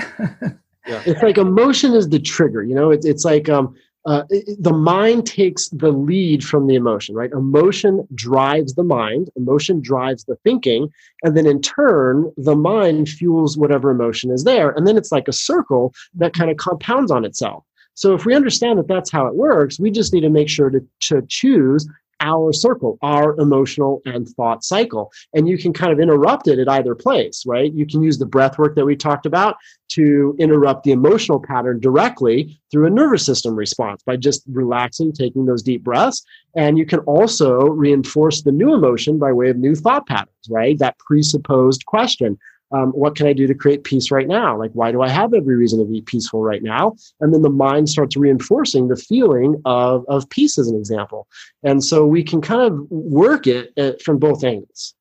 [0.87, 2.63] yeah, it's like emotion is the trigger.
[2.63, 3.75] You know, it's it's like um,
[4.07, 4.25] uh,
[4.59, 7.31] the mind takes the lead from the emotion, right?
[7.33, 10.91] Emotion drives the mind, emotion drives the thinking,
[11.23, 14.71] and then in turn, the mind fuels whatever emotion is there.
[14.71, 17.65] And then it's like a circle that kind of compounds on itself.
[17.95, 20.69] So if we understand that that's how it works, we just need to make sure
[20.69, 21.89] to, to choose
[22.25, 25.13] our circle, our emotional and thought cycle.
[25.35, 27.73] And you can kind of interrupt it at either place, right?
[27.73, 29.57] You can use the breath work that we talked about
[29.91, 35.45] to interrupt the emotional pattern directly through a nervous system response by just relaxing, taking
[35.45, 36.25] those deep breaths.
[36.57, 40.79] And you can also reinforce the new emotion by way of new thought patterns, right?
[40.79, 42.39] That presupposed question
[42.73, 44.59] um, what can I do to create peace right now?
[44.59, 46.97] Like, why do I have every reason to be peaceful right now?
[47.21, 51.29] And then the mind starts reinforcing the feeling of, of peace as an example.
[51.63, 54.95] And so we can kind of work it at, from both angles.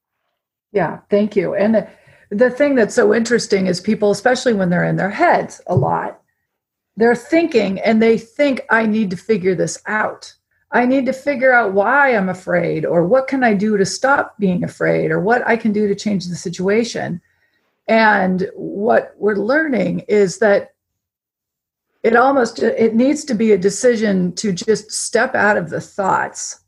[0.71, 1.55] Yeah, thank you.
[1.55, 1.87] And the,
[2.29, 6.19] the thing that's so interesting is people, especially when they're in their heads a lot,
[6.95, 10.33] they're thinking and they think, I need to figure this out.
[10.71, 14.35] I need to figure out why I'm afraid, or what can I do to stop
[14.39, 17.21] being afraid, or what I can do to change the situation.
[17.87, 20.73] And what we're learning is that
[22.03, 26.61] it almost it needs to be a decision to just step out of the thoughts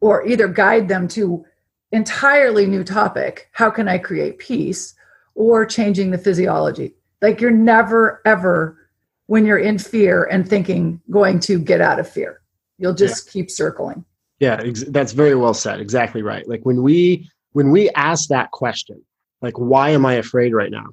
[0.00, 1.44] or either guide them to
[1.92, 4.94] entirely new topic how can i create peace
[5.34, 6.94] or changing the physiology.
[7.20, 8.78] Like you're never ever
[9.26, 12.40] when you're in fear and thinking going to get out of fear.
[12.78, 13.32] You'll just yeah.
[13.32, 14.04] keep circling.
[14.40, 15.80] Yeah ex- that's very well said.
[15.80, 16.48] Exactly right.
[16.48, 19.02] Like when we when we ask that question
[19.42, 20.86] like, why am I afraid right now?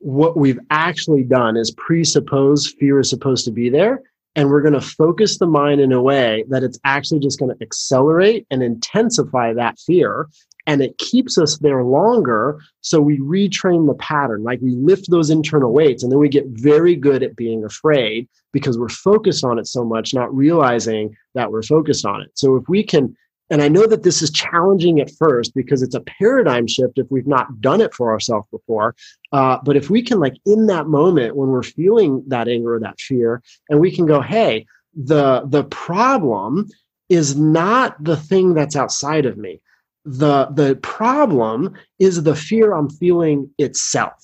[0.00, 4.02] What we've actually done is presuppose fear is supposed to be there.
[4.34, 7.54] And we're going to focus the mind in a way that it's actually just going
[7.54, 10.28] to accelerate and intensify that fear.
[10.66, 12.58] And it keeps us there longer.
[12.80, 16.46] So we retrain the pattern, like we lift those internal weights, and then we get
[16.46, 21.50] very good at being afraid because we're focused on it so much, not realizing that
[21.50, 22.30] we're focused on it.
[22.34, 23.14] So if we can
[23.52, 27.06] and I know that this is challenging at first because it's a paradigm shift if
[27.10, 28.96] we've not done it for ourselves before.
[29.30, 32.80] Uh, but if we can, like, in that moment when we're feeling that anger or
[32.80, 36.66] that fear, and we can go, hey, the the problem
[37.10, 39.60] is not the thing that's outside of me.
[40.06, 44.14] The the problem is the fear I'm feeling itself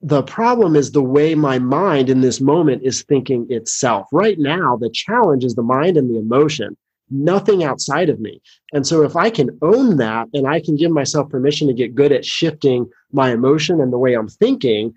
[0.00, 4.06] the problem is the way my mind in this moment is thinking itself.
[4.12, 6.76] Right now, the challenge is the mind and the emotion
[7.10, 8.40] nothing outside of me.
[8.72, 11.94] And so if I can own that and I can give myself permission to get
[11.94, 14.94] good at shifting my emotion and the way I'm thinking,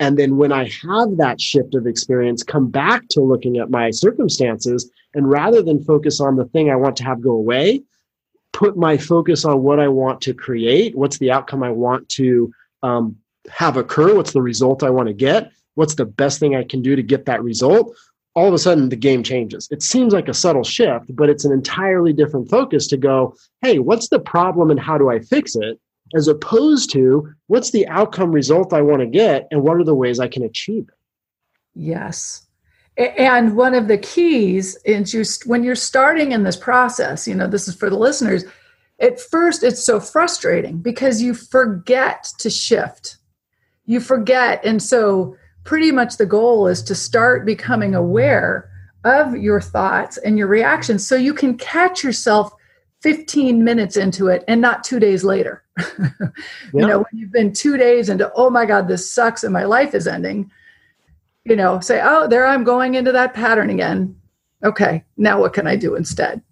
[0.00, 3.90] and then when I have that shift of experience, come back to looking at my
[3.90, 7.82] circumstances and rather than focus on the thing I want to have go away,
[8.52, 12.52] put my focus on what I want to create, what's the outcome I want to
[12.82, 13.16] um,
[13.50, 14.14] have occur?
[14.14, 15.50] What's the result I want to get?
[15.74, 17.96] What's the best thing I can do to get that result?
[18.38, 19.66] All of a sudden, the game changes.
[19.72, 23.80] It seems like a subtle shift, but it's an entirely different focus to go, hey,
[23.80, 25.80] what's the problem and how do I fix it?
[26.14, 29.92] As opposed to what's the outcome result I want to get and what are the
[29.92, 30.94] ways I can achieve it?
[31.74, 32.46] Yes.
[32.96, 37.48] And one of the keys is you, when you're starting in this process, you know,
[37.48, 38.44] this is for the listeners.
[39.00, 43.16] At first, it's so frustrating because you forget to shift.
[43.84, 44.64] You forget.
[44.64, 45.34] And so,
[45.68, 48.70] pretty much the goal is to start becoming aware
[49.04, 52.50] of your thoughts and your reactions so you can catch yourself
[53.02, 55.62] 15 minutes into it and not two days later.
[56.72, 59.64] you know, when you've been two days into, oh my God, this sucks and my
[59.64, 60.50] life is ending
[61.48, 64.14] you know, say, oh, there I'm going into that pattern again.
[64.64, 66.42] Okay, now what can I do instead?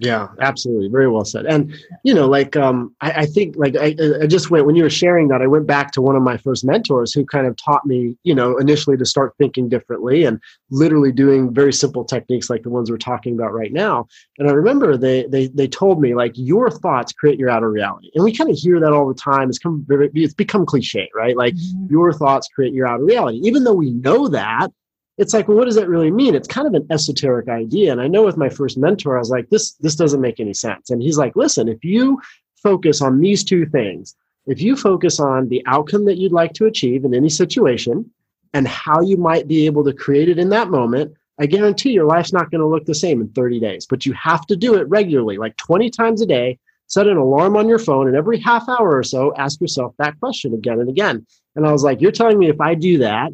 [0.00, 0.88] Yeah, absolutely.
[0.88, 1.46] Very well said.
[1.46, 1.74] And
[2.04, 4.90] you know, like um, I, I think like I, I just went when you were
[4.90, 7.84] sharing that, I went back to one of my first mentors who kind of taught
[7.84, 10.40] me, you know, initially to start thinking differently and
[10.70, 14.06] literally doing very simple techniques like the ones we're talking about right now.
[14.38, 18.10] And I remember they they they told me like your thoughts create your outer reality.
[18.14, 19.48] And we kind of hear that all the time.
[19.48, 21.36] It's come it's become cliche, right?
[21.36, 21.86] Like mm-hmm.
[21.90, 23.38] your thoughts create your outer reality.
[23.38, 24.70] Even though we know that,
[25.18, 26.34] it's like, well, what does that really mean?
[26.34, 27.90] It's kind of an esoteric idea.
[27.90, 30.54] And I know with my first mentor, I was like, this, this doesn't make any
[30.54, 30.90] sense.
[30.90, 32.20] And he's like, listen, if you
[32.62, 34.14] focus on these two things,
[34.46, 38.08] if you focus on the outcome that you'd like to achieve in any situation
[38.54, 42.06] and how you might be able to create it in that moment, I guarantee your
[42.06, 43.86] life's not going to look the same in 30 days.
[43.86, 46.58] But you have to do it regularly, like 20 times a day.
[46.86, 50.18] Set an alarm on your phone, and every half hour or so, ask yourself that
[50.20, 51.26] question again and again.
[51.54, 53.30] And I was like, You're telling me if I do that,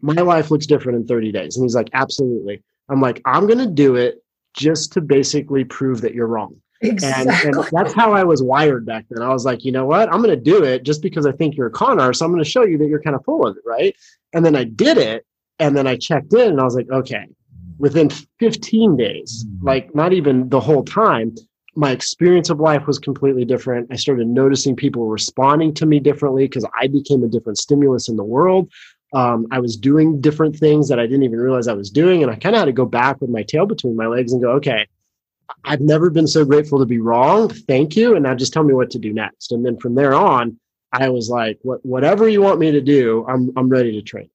[0.00, 1.56] my life looks different in 30 days.
[1.56, 2.62] And he's like, absolutely.
[2.88, 4.22] I'm like, I'm going to do it
[4.54, 6.56] just to basically prove that you're wrong.
[6.80, 7.32] Exactly.
[7.32, 9.22] And, and, that's how I was wired back then.
[9.22, 10.12] I was like, you know what?
[10.12, 12.20] I'm going to do it just because I think you're a con artist.
[12.20, 13.62] So I'm going to show you that you're kind of full of it.
[13.66, 13.96] Right.
[14.32, 15.26] And then I did it.
[15.58, 17.26] And then I checked in and I was like, okay,
[17.78, 19.66] within 15 days, mm-hmm.
[19.66, 21.34] like not even the whole time,
[21.74, 23.88] my experience of life was completely different.
[23.92, 28.16] I started noticing people responding to me differently because I became a different stimulus in
[28.16, 28.70] the world
[29.12, 32.22] um, I was doing different things that I didn't even realize I was doing.
[32.22, 34.42] And I kind of had to go back with my tail between my legs and
[34.42, 34.86] go, okay,
[35.64, 37.48] I've never been so grateful to be wrong.
[37.48, 38.14] Thank you.
[38.14, 39.52] And now just tell me what to do next.
[39.52, 40.58] And then from there on,
[40.92, 44.30] I was like, what, whatever you want me to do, I'm, I'm ready to train.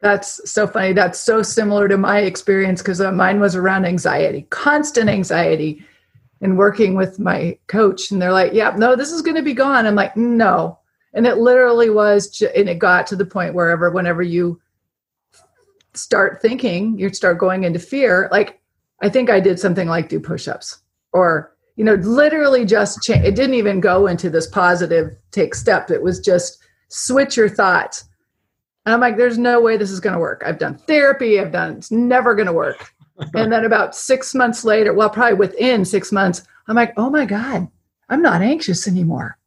[0.00, 0.92] That's so funny.
[0.92, 5.84] That's so similar to my experience because uh, mine was around anxiety, constant anxiety,
[6.40, 8.10] and working with my coach.
[8.10, 9.86] And they're like, yeah, no, this is going to be gone.
[9.86, 10.78] I'm like, no,
[11.16, 14.60] and it literally was and it got to the point wherever whenever you
[15.94, 18.60] start thinking you start going into fear like
[19.02, 23.34] i think i did something like do push-ups or you know literally just change it
[23.34, 25.90] didn't even go into this positive take step.
[25.90, 26.58] It was just
[26.88, 28.04] switch your thoughts.
[28.84, 30.42] And i'm like there's no way this is going to work.
[30.44, 31.40] I've done therapy.
[31.40, 32.92] I've done it's never going to work.
[33.34, 37.24] And then about six months later well probably within six months i'm like oh my
[37.24, 37.66] god
[38.10, 39.38] i'm not anxious anymore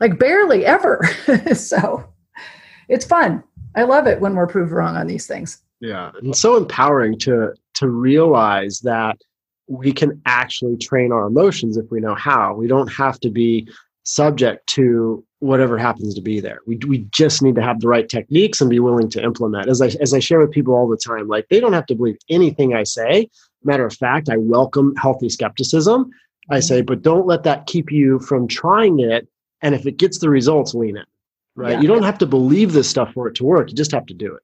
[0.00, 1.06] like barely ever.
[1.54, 2.04] so
[2.88, 3.44] it's fun.
[3.76, 5.62] I love it when we're proved wrong on these things.
[5.80, 9.16] Yeah, and so empowering to to realize that
[9.68, 12.54] we can actually train our emotions if we know how.
[12.54, 13.68] We don't have to be
[14.02, 16.58] subject to whatever happens to be there.
[16.66, 19.68] We, we just need to have the right techniques and be willing to implement.
[19.68, 21.94] As I as I share with people all the time, like they don't have to
[21.94, 23.28] believe anything I say.
[23.62, 26.10] Matter of fact, I welcome healthy skepticism.
[26.50, 26.62] I mm-hmm.
[26.62, 29.28] say, but don't let that keep you from trying it
[29.62, 31.04] and if it gets the results lean in
[31.60, 31.72] right?
[31.72, 31.80] Yeah.
[31.80, 33.70] you don't have to believe this stuff for it to work.
[33.70, 34.42] You just have to do it.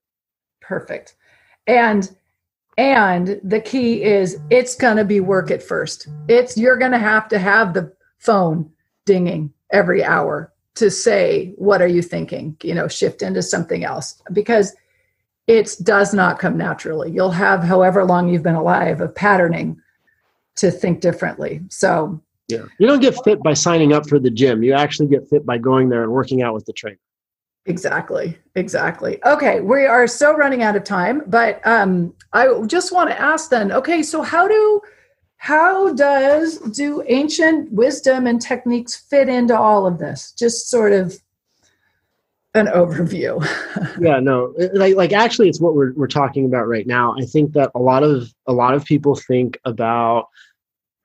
[0.60, 1.16] Perfect.
[1.66, 2.14] And
[2.78, 6.08] and the key is it's going to be work at first.
[6.28, 8.70] It's you're going to have to have the phone
[9.06, 12.56] dinging every hour to say what are you thinking?
[12.62, 14.22] You know shift into something else.
[14.32, 14.74] Because
[15.46, 17.10] it does not come naturally.
[17.12, 19.80] You'll have however long you've been alive of patterning
[20.56, 21.60] to think differently.
[21.68, 22.64] So yeah.
[22.78, 24.62] You don't get fit by signing up for the gym.
[24.62, 26.98] You actually get fit by going there and working out with the trainer.
[27.66, 28.38] Exactly.
[28.54, 29.22] Exactly.
[29.24, 29.60] Okay.
[29.60, 33.72] We are so running out of time, but um, I just want to ask then,
[33.72, 34.80] okay, so how do
[35.38, 40.32] how does do ancient wisdom and techniques fit into all of this?
[40.32, 41.18] Just sort of
[42.54, 43.44] an overview.
[44.00, 47.14] yeah, no, like like actually it's what we're we're talking about right now.
[47.20, 50.28] I think that a lot of a lot of people think about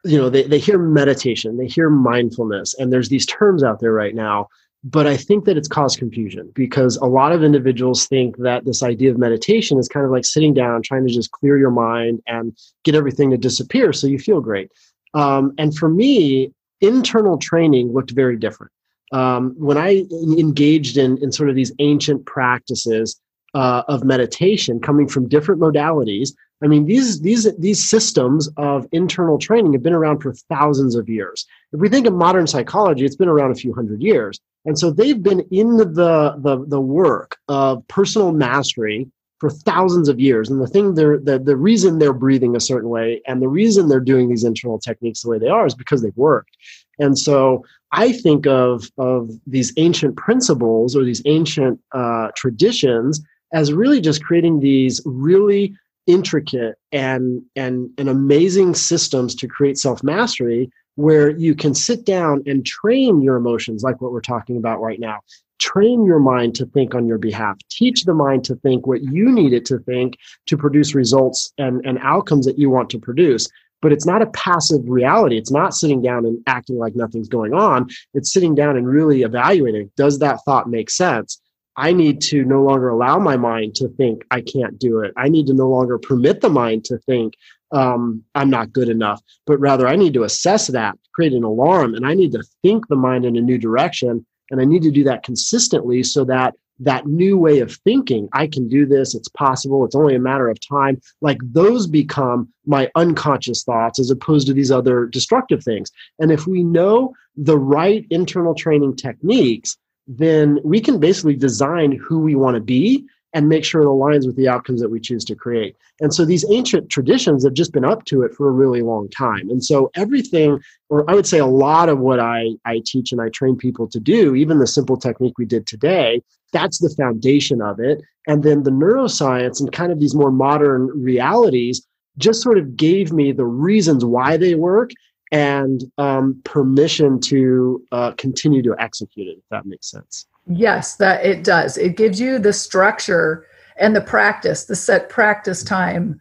[0.03, 3.93] you know they, they hear meditation they hear mindfulness and there's these terms out there
[3.93, 4.47] right now
[4.83, 8.81] but i think that it's caused confusion because a lot of individuals think that this
[8.81, 12.19] idea of meditation is kind of like sitting down trying to just clear your mind
[12.27, 14.71] and get everything to disappear so you feel great.
[15.13, 18.71] Um, and for me internal training looked very different.
[19.13, 23.19] Um, when I engaged in, in sort of these ancient practices
[23.53, 26.31] uh, of meditation coming from different modalities,
[26.63, 31.09] I mean, these, these, these systems of internal training have been around for thousands of
[31.09, 31.45] years.
[31.73, 34.39] If we think of modern psychology, it's been around a few hundred years.
[34.65, 39.09] And so they've been in the, the, the work of personal mastery
[39.39, 40.51] for thousands of years.
[40.51, 43.87] And the thing they're, the, the reason they're breathing a certain way and the reason
[43.87, 46.55] they're doing these internal techniques the way they are is because they've worked.
[46.99, 53.19] And so I think of, of these ancient principles or these ancient uh, traditions
[53.51, 55.75] as really just creating these really
[56.07, 62.43] intricate and and and amazing systems to create self mastery where you can sit down
[62.45, 65.19] and train your emotions like what we're talking about right now.
[65.59, 67.57] Train your mind to think on your behalf.
[67.69, 71.85] Teach the mind to think what you need it to think to produce results and,
[71.85, 73.47] and outcomes that you want to produce.
[73.81, 75.37] But it's not a passive reality.
[75.37, 77.89] It's not sitting down and acting like nothing's going on.
[78.13, 81.39] It's sitting down and really evaluating does that thought make sense
[81.77, 85.13] I need to no longer allow my mind to think I can't do it.
[85.17, 87.33] I need to no longer permit the mind to think
[87.71, 91.95] um, I'm not good enough, but rather I need to assess that, create an alarm,
[91.95, 94.25] and I need to think the mind in a new direction.
[94.49, 98.47] And I need to do that consistently so that that new way of thinking, I
[98.47, 102.89] can do this, it's possible, it's only a matter of time, like those become my
[102.95, 105.91] unconscious thoughts as opposed to these other destructive things.
[106.19, 112.19] And if we know the right internal training techniques, then we can basically design who
[112.19, 115.23] we want to be and make sure it aligns with the outcomes that we choose
[115.23, 115.75] to create.
[116.01, 119.09] And so these ancient traditions have just been up to it for a really long
[119.09, 119.49] time.
[119.49, 123.21] And so everything, or I would say a lot of what I, I teach and
[123.21, 126.21] I train people to do, even the simple technique we did today,
[126.51, 128.01] that's the foundation of it.
[128.27, 131.85] And then the neuroscience and kind of these more modern realities
[132.17, 134.91] just sort of gave me the reasons why they work
[135.31, 140.27] and um, permission to uh, continue to execute it, if that makes sense.
[140.47, 141.77] Yes, that it does.
[141.77, 143.45] It gives you the structure
[143.77, 146.19] and the practice, the set practice time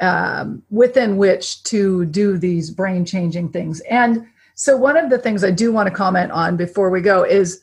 [0.00, 3.80] um, within which to do these brain changing things.
[3.82, 7.24] And so, one of the things I do want to comment on before we go
[7.24, 7.62] is,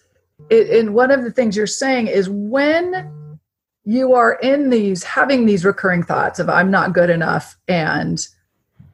[0.50, 3.40] it, and one of the things you're saying is when
[3.84, 8.26] you are in these having these recurring thoughts of I'm not good enough and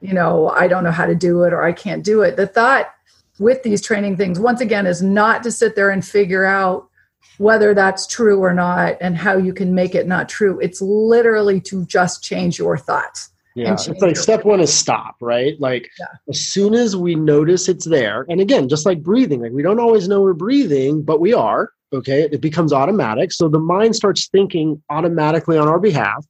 [0.01, 2.35] you know, I don't know how to do it or I can't do it.
[2.35, 2.93] The thought
[3.39, 6.89] with these training things, once again, is not to sit there and figure out
[7.37, 10.59] whether that's true or not and how you can make it not true.
[10.59, 13.31] It's literally to just change your thoughts.
[13.55, 15.59] Yeah, it's like step one is stop, right?
[15.59, 16.05] Like yeah.
[16.29, 19.79] as soon as we notice it's there, and again, just like breathing, like we don't
[19.79, 22.29] always know we're breathing, but we are, okay?
[22.31, 23.31] It becomes automatic.
[23.31, 26.23] So the mind starts thinking automatically on our behalf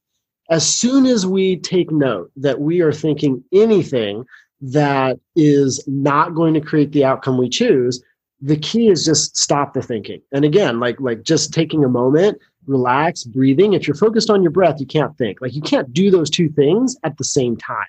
[0.49, 4.25] as soon as we take note that we are thinking anything
[4.61, 8.01] that is not going to create the outcome we choose
[8.41, 10.21] the key is just stop the thinking.
[10.31, 13.73] And again like like just taking a moment relax breathing.
[13.73, 15.41] If you're focused on your breath you can't think.
[15.41, 17.87] Like you can't do those two things at the same time.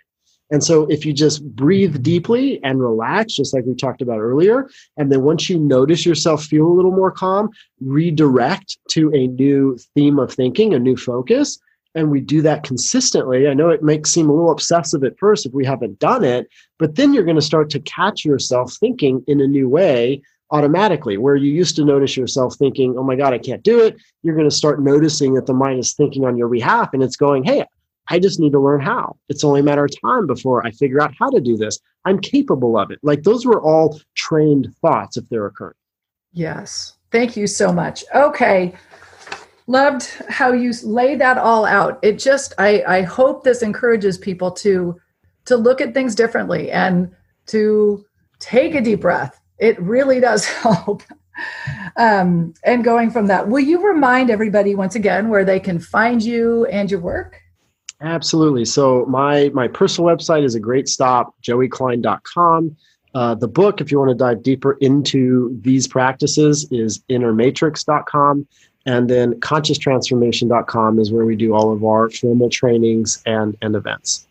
[0.50, 4.70] And so if you just breathe deeply and relax just like we talked about earlier
[4.96, 7.50] and then once you notice yourself feel a little more calm
[7.80, 11.58] redirect to a new theme of thinking a new focus
[11.98, 15.44] and we do that consistently, I know it makes seem a little obsessive at first
[15.44, 16.46] if we haven't done it,
[16.78, 20.22] but then you're going to start to catch yourself thinking in a new way
[20.52, 21.18] automatically.
[21.18, 24.36] Where you used to notice yourself thinking, oh my God, I can't do it, you're
[24.36, 27.42] going to start noticing that the mind is thinking on your behalf and it's going,
[27.42, 27.64] hey,
[28.10, 29.16] I just need to learn how.
[29.28, 31.80] It's only a matter of time before I figure out how to do this.
[32.04, 33.00] I'm capable of it.
[33.02, 35.74] Like those were all trained thoughts if they're occurring.
[36.32, 36.94] Yes.
[37.10, 38.04] Thank you so much.
[38.14, 38.74] Okay
[39.68, 41.98] loved how you lay that all out.
[42.02, 44.98] It just i i hope this encourages people to
[45.44, 47.14] to look at things differently and
[47.46, 48.04] to
[48.40, 49.40] take a deep breath.
[49.58, 51.02] It really does help.
[51.96, 56.22] Um, and going from that will you remind everybody once again where they can find
[56.22, 57.40] you and your work?
[58.00, 58.64] Absolutely.
[58.64, 62.76] So my my personal website is a great stop joeyklein.com
[63.14, 68.46] uh, the book, if you want to dive deeper into these practices, is innermatrix.com.
[68.88, 74.26] And then conscioustransformation.com is where we do all of our formal trainings and, and events.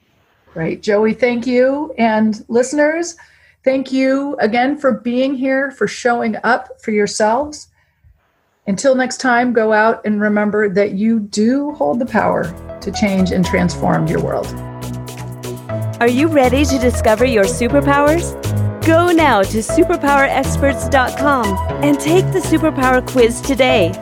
[0.52, 0.82] Great.
[0.82, 1.94] Joey, thank you.
[2.00, 3.18] And listeners,
[3.64, 7.68] thank you again for being here, for showing up for yourselves.
[8.66, 12.46] Until next time, go out and remember that you do hold the power
[12.82, 14.48] to change and transform your world.
[16.00, 18.34] Are you ready to discover your superpowers?
[18.84, 23.94] Go now to superpowerexperts.com and take the superpower quiz today.